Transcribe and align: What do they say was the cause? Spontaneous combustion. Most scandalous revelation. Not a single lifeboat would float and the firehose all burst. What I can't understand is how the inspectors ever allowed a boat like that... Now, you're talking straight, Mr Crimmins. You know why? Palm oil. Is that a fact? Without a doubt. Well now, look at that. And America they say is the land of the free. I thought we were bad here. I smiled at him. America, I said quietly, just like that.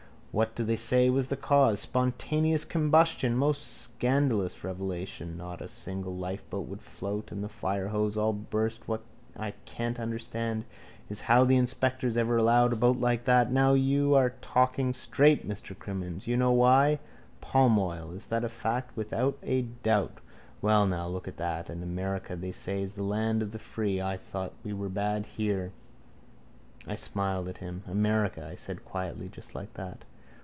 What 0.33 0.55
do 0.55 0.63
they 0.63 0.77
say 0.77 1.09
was 1.09 1.27
the 1.27 1.35
cause? 1.35 1.81
Spontaneous 1.81 2.63
combustion. 2.63 3.35
Most 3.35 3.67
scandalous 3.81 4.63
revelation. 4.63 5.35
Not 5.35 5.59
a 5.59 5.67
single 5.67 6.15
lifeboat 6.15 6.69
would 6.69 6.81
float 6.81 7.33
and 7.33 7.43
the 7.43 7.49
firehose 7.49 8.15
all 8.15 8.31
burst. 8.31 8.87
What 8.87 9.03
I 9.35 9.51
can't 9.65 9.99
understand 9.99 10.63
is 11.09 11.19
how 11.27 11.43
the 11.43 11.57
inspectors 11.57 12.15
ever 12.15 12.37
allowed 12.37 12.71
a 12.71 12.77
boat 12.77 12.95
like 12.95 13.25
that... 13.25 13.51
Now, 13.51 13.73
you're 13.73 14.35
talking 14.39 14.93
straight, 14.93 15.45
Mr 15.45 15.77
Crimmins. 15.77 16.27
You 16.27 16.37
know 16.37 16.53
why? 16.53 16.99
Palm 17.41 17.77
oil. 17.77 18.11
Is 18.13 18.27
that 18.27 18.45
a 18.45 18.47
fact? 18.47 18.95
Without 18.95 19.37
a 19.43 19.63
doubt. 19.63 20.19
Well 20.61 20.87
now, 20.87 21.09
look 21.09 21.27
at 21.27 21.35
that. 21.43 21.69
And 21.69 21.83
America 21.83 22.37
they 22.37 22.53
say 22.53 22.81
is 22.81 22.93
the 22.93 23.03
land 23.03 23.41
of 23.41 23.51
the 23.51 23.59
free. 23.59 24.01
I 24.01 24.15
thought 24.15 24.53
we 24.63 24.71
were 24.71 24.87
bad 24.87 25.25
here. 25.25 25.73
I 26.87 26.95
smiled 26.95 27.49
at 27.49 27.57
him. 27.57 27.83
America, 27.85 28.47
I 28.49 28.55
said 28.55 28.85
quietly, 28.85 29.27
just 29.27 29.55
like 29.55 29.73
that. 29.73 30.05